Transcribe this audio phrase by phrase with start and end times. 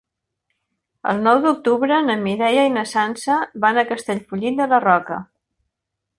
[1.11, 5.21] El nou d'octubre na Mireia i na Sança van a Castellfollit de la Roca.